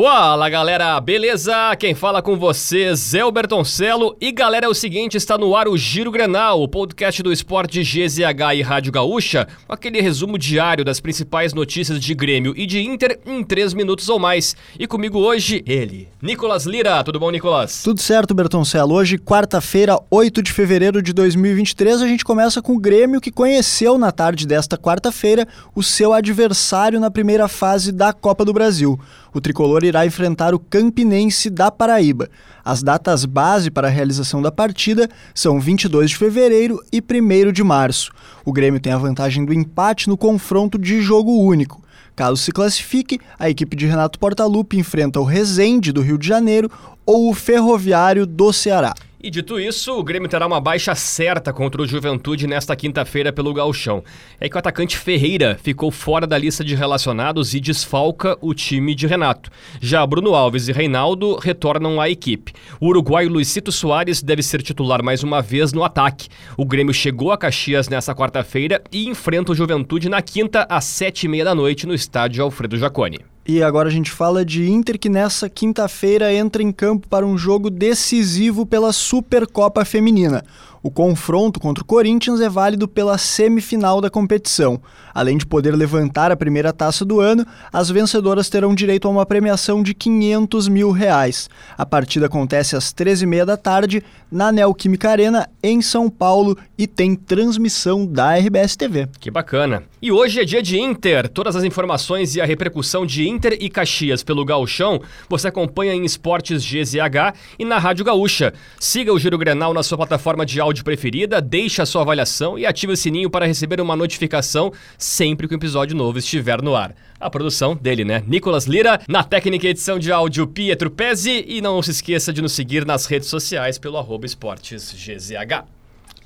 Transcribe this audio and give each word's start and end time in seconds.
Fala 0.00 0.48
galera, 0.48 1.00
beleza? 1.00 1.74
Quem 1.74 1.92
fala 1.92 2.22
com 2.22 2.38
vocês 2.38 3.14
é 3.14 3.24
o 3.24 3.32
Bertoncelo 3.32 4.16
e 4.20 4.30
galera 4.30 4.66
é 4.66 4.68
o 4.68 4.72
seguinte, 4.72 5.16
está 5.16 5.36
no 5.36 5.56
ar 5.56 5.66
o 5.66 5.76
Giro 5.76 6.12
Grenal, 6.12 6.62
o 6.62 6.68
podcast 6.68 7.20
do 7.20 7.32
esporte 7.32 7.82
GZH 7.82 8.54
e 8.54 8.62
Rádio 8.62 8.92
Gaúcha, 8.92 9.48
com 9.66 9.72
aquele 9.72 10.00
resumo 10.00 10.38
diário 10.38 10.84
das 10.84 11.00
principais 11.00 11.52
notícias 11.52 11.98
de 11.98 12.14
Grêmio 12.14 12.54
e 12.56 12.64
de 12.64 12.80
Inter 12.80 13.18
em 13.26 13.42
3 13.42 13.74
minutos 13.74 14.08
ou 14.08 14.20
mais. 14.20 14.54
E 14.78 14.86
comigo 14.86 15.18
hoje, 15.18 15.64
ele, 15.66 16.08
Nicolas 16.22 16.64
Lira. 16.64 17.02
Tudo 17.02 17.18
bom, 17.18 17.32
Nicolas? 17.32 17.82
Tudo 17.82 18.00
certo, 18.00 18.32
Bertoncelo. 18.32 18.94
Hoje, 18.94 19.18
quarta-feira, 19.18 19.98
8 20.08 20.44
de 20.44 20.52
fevereiro 20.52 21.02
de 21.02 21.12
2023, 21.12 22.02
a 22.02 22.06
gente 22.06 22.24
começa 22.24 22.62
com 22.62 22.74
o 22.74 22.78
Grêmio 22.78 23.20
que 23.20 23.32
conheceu 23.32 23.98
na 23.98 24.12
tarde 24.12 24.46
desta 24.46 24.78
quarta-feira 24.78 25.44
o 25.74 25.82
seu 25.82 26.12
adversário 26.12 27.00
na 27.00 27.10
primeira 27.10 27.48
fase 27.48 27.90
da 27.90 28.12
Copa 28.12 28.44
do 28.44 28.52
Brasil. 28.52 28.96
O 29.34 29.40
tricolor 29.40 29.84
irá 29.88 30.06
enfrentar 30.06 30.54
o 30.54 30.58
Campinense 30.58 31.50
da 31.50 31.70
Paraíba. 31.70 32.28
As 32.64 32.82
datas 32.82 33.24
base 33.24 33.70
para 33.70 33.88
a 33.88 33.90
realização 33.90 34.42
da 34.42 34.52
partida 34.52 35.08
são 35.34 35.60
22 35.60 36.10
de 36.10 36.16
fevereiro 36.16 36.80
e 36.92 37.00
1 37.00 37.52
de 37.52 37.64
março. 37.64 38.12
O 38.44 38.52
Grêmio 38.52 38.80
tem 38.80 38.92
a 38.92 38.98
vantagem 38.98 39.44
do 39.44 39.52
empate 39.52 40.08
no 40.08 40.16
confronto 40.16 40.78
de 40.78 41.00
jogo 41.00 41.42
único. 41.42 41.82
Caso 42.14 42.36
se 42.36 42.50
classifique, 42.52 43.20
a 43.38 43.48
equipe 43.48 43.76
de 43.76 43.86
Renato 43.86 44.18
Portaluppi 44.18 44.78
enfrenta 44.78 45.20
o 45.20 45.24
Resende 45.24 45.92
do 45.92 46.02
Rio 46.02 46.18
de 46.18 46.26
Janeiro 46.26 46.70
ou 47.06 47.30
o 47.30 47.34
Ferroviário 47.34 48.26
do 48.26 48.52
Ceará. 48.52 48.94
E 49.20 49.30
dito 49.30 49.58
isso, 49.58 49.98
o 49.98 50.04
Grêmio 50.04 50.28
terá 50.28 50.46
uma 50.46 50.60
baixa 50.60 50.94
certa 50.94 51.52
contra 51.52 51.82
o 51.82 51.86
Juventude 51.86 52.46
nesta 52.46 52.76
quinta-feira 52.76 53.32
pelo 53.32 53.52
Gauchão. 53.52 54.04
É 54.38 54.48
que 54.48 54.54
o 54.54 54.58
atacante 54.60 54.96
Ferreira 54.96 55.58
ficou 55.60 55.90
fora 55.90 56.24
da 56.24 56.38
lista 56.38 56.62
de 56.62 56.76
relacionados 56.76 57.52
e 57.52 57.58
desfalca 57.58 58.38
o 58.40 58.54
time 58.54 58.94
de 58.94 59.08
Renato. 59.08 59.50
Já 59.80 60.06
Bruno 60.06 60.36
Alves 60.36 60.68
e 60.68 60.72
Reinaldo 60.72 61.34
retornam 61.34 62.00
à 62.00 62.08
equipe. 62.08 62.52
O 62.80 62.86
uruguaio 62.86 63.28
Luizito 63.28 63.72
Soares 63.72 64.22
deve 64.22 64.40
ser 64.40 64.62
titular 64.62 65.02
mais 65.02 65.24
uma 65.24 65.42
vez 65.42 65.72
no 65.72 65.82
ataque. 65.82 66.28
O 66.56 66.64
Grêmio 66.64 66.94
chegou 66.94 67.32
a 67.32 67.38
Caxias 67.38 67.88
nesta 67.88 68.14
quarta-feira 68.14 68.80
e 68.92 69.08
enfrenta 69.08 69.50
o 69.50 69.54
Juventude 69.54 70.08
na 70.08 70.22
quinta 70.22 70.64
às 70.70 70.84
sete 70.84 71.24
e 71.24 71.28
meia 71.28 71.44
da 71.44 71.56
noite 71.56 71.88
no 71.88 71.94
estádio 71.94 72.44
Alfredo 72.44 72.78
Jaconi. 72.78 73.18
E 73.50 73.62
agora 73.62 73.88
a 73.88 73.90
gente 73.90 74.10
fala 74.10 74.44
de 74.44 74.70
Inter 74.70 74.98
que 74.98 75.08
nessa 75.08 75.48
quinta-feira 75.48 76.30
entra 76.30 76.62
em 76.62 76.70
campo 76.70 77.08
para 77.08 77.24
um 77.24 77.38
jogo 77.38 77.70
decisivo 77.70 78.66
pela 78.66 78.92
Supercopa 78.92 79.86
Feminina. 79.86 80.44
O 80.82 80.90
confronto 80.90 81.58
contra 81.58 81.82
o 81.82 81.86
Corinthians 81.86 82.40
é 82.40 82.48
válido 82.48 82.86
pela 82.86 83.18
semifinal 83.18 84.00
da 84.00 84.08
competição. 84.08 84.80
Além 85.12 85.36
de 85.36 85.44
poder 85.44 85.74
levantar 85.74 86.30
a 86.30 86.36
primeira 86.36 86.72
taça 86.72 87.04
do 87.04 87.20
ano, 87.20 87.44
as 87.72 87.90
vencedoras 87.90 88.48
terão 88.48 88.74
direito 88.74 89.08
a 89.08 89.10
uma 89.10 89.26
premiação 89.26 89.82
de 89.82 89.92
500 89.92 90.68
mil 90.68 90.90
reais. 90.92 91.50
A 91.76 91.84
partida 91.84 92.26
acontece 92.26 92.76
às 92.76 92.92
13h30 92.92 93.44
da 93.44 93.56
tarde 93.56 94.02
na 94.30 94.52
Neoquímica 94.52 95.10
Arena, 95.10 95.48
em 95.62 95.82
São 95.82 96.08
Paulo, 96.08 96.56
e 96.76 96.86
tem 96.86 97.16
transmissão 97.16 98.06
da 98.06 98.36
RBS 98.36 98.76
TV. 98.76 99.08
Que 99.18 99.30
bacana. 99.30 99.82
E 100.00 100.12
hoje 100.12 100.40
é 100.40 100.44
dia 100.44 100.62
de 100.62 100.78
Inter. 100.78 101.28
Todas 101.28 101.56
as 101.56 101.64
informações 101.64 102.36
e 102.36 102.40
a 102.40 102.44
repercussão 102.44 103.04
de 103.04 103.28
Inter 103.28 103.37
e 103.60 103.70
Caxias 103.70 104.22
pelo 104.22 104.44
Gauchão 104.44 105.00
você 105.28 105.48
acompanha 105.48 105.94
em 105.94 106.04
Esportes 106.04 106.64
GZH 106.64 107.34
e 107.58 107.64
na 107.64 107.78
Rádio 107.78 108.04
Gaúcha. 108.04 108.52
Siga 108.78 109.12
o 109.12 109.18
Giro 109.18 109.38
Grenal 109.38 109.72
na 109.72 109.82
sua 109.82 109.96
plataforma 109.96 110.44
de 110.44 110.60
áudio 110.60 110.84
preferida, 110.84 111.40
deixe 111.40 111.80
a 111.80 111.86
sua 111.86 112.02
avaliação 112.02 112.58
e 112.58 112.66
ative 112.66 112.92
o 112.92 112.96
sininho 112.96 113.30
para 113.30 113.46
receber 113.46 113.80
uma 113.80 113.96
notificação 113.96 114.72
sempre 114.96 115.46
que 115.46 115.54
um 115.54 115.58
episódio 115.58 115.96
novo 115.96 116.18
estiver 116.18 116.60
no 116.60 116.74
ar. 116.74 116.94
A 117.20 117.30
produção 117.30 117.74
dele, 117.74 118.04
né? 118.04 118.22
Nicolas 118.26 118.66
Lira, 118.66 119.00
na 119.08 119.24
técnica 119.24 119.66
e 119.66 119.70
edição 119.70 119.98
de 119.98 120.12
áudio 120.12 120.46
Pietro 120.46 120.90
Pezzi 120.90 121.44
e 121.48 121.60
não 121.60 121.82
se 121.82 121.90
esqueça 121.90 122.32
de 122.32 122.42
nos 122.42 122.52
seguir 122.52 122.84
nas 122.84 123.06
redes 123.06 123.28
sociais 123.28 123.78
pelo 123.78 123.96
arroba 123.96 124.26
esportesgzh. 124.26 125.77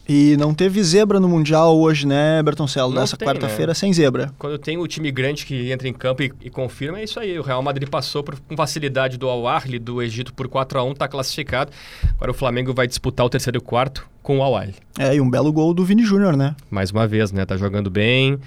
E 0.09 0.37
não 0.37 0.53
teve 0.53 0.83
zebra 0.83 1.21
no 1.21 1.29
Mundial 1.29 1.79
hoje, 1.79 2.07
né, 2.07 2.43
Bertoncello? 2.43 2.93
Não 2.93 3.01
Nessa 3.01 3.17
tem, 3.17 3.27
quarta-feira 3.27 3.71
né? 3.71 3.75
sem 3.75 3.93
zebra. 3.93 4.33
Quando 4.39 4.59
tem 4.59 4.77
o 4.77 4.87
time 4.89 5.11
grande 5.13 5.47
que 5.47 5.71
entra 5.71 5.87
em 5.89 5.93
campo 5.93 6.23
e, 6.25 6.33
e 6.43 6.51
confirma, 6.51 6.99
é 6.99 7.05
isso 7.05 7.21
aí. 7.21 7.39
O 7.39 7.43
Real 7.43 7.63
Madrid 7.63 7.89
passou 7.89 8.23
por, 8.23 8.39
com 8.41 8.57
facilidade 8.57 9.17
do 9.17 9.29
Al-Ahly 9.29 9.79
do 9.79 10.03
Egito 10.03 10.35
por 10.35 10.49
4 10.49 10.79
a 10.81 10.85
1 10.85 10.93
está 10.93 11.07
classificado. 11.07 11.71
Agora 12.17 12.33
o 12.33 12.35
Flamengo 12.35 12.75
vai 12.75 12.87
disputar 12.89 13.25
o 13.25 13.31
terceiro 13.31 13.59
e 13.59 13.61
quarto 13.61 14.05
com 14.23 14.39
o 14.39 14.43
Al-Ahly. 14.43 14.75
É, 14.99 15.15
e 15.15 15.21
um 15.21 15.31
belo 15.31 15.53
gol 15.53 15.73
do 15.73 15.85
Vini 15.85 16.05
Júnior, 16.05 16.37
né? 16.37 16.57
Mais 16.69 16.91
uma 16.91 17.07
vez, 17.07 17.31
né? 17.31 17.47
Tá 17.47 17.57
jogando 17.57 17.89
bem. 17.89 18.39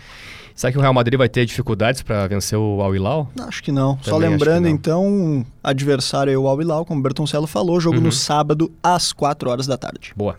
Será 0.53 0.71
que 0.71 0.77
o 0.77 0.81
Real 0.81 0.93
Madrid 0.93 1.17
vai 1.17 1.27
ter 1.29 1.45
dificuldades 1.45 2.01
para 2.01 2.27
vencer 2.27 2.57
o 2.57 2.81
Al 2.81 2.95
Hilal? 2.95 3.29
Acho 3.47 3.61
que 3.63 3.71
não. 3.71 3.95
Também 3.97 4.09
Só 4.09 4.17
lembrando, 4.17 4.63
não. 4.65 4.69
então, 4.71 5.45
adversário 5.63 6.31
é 6.33 6.37
o 6.37 6.47
Al 6.47 6.61
Hilal, 6.61 6.85
como 6.85 6.99
o 6.99 7.03
Bertoncello 7.03 7.47
falou, 7.47 7.79
jogo 7.79 7.97
Uhum. 7.97 8.03
no 8.03 8.11
sábado 8.11 8.71
às 8.83 9.11
4 9.13 9.49
horas 9.49 9.67
da 9.67 9.77
tarde. 9.77 10.13
Boa. 10.15 10.37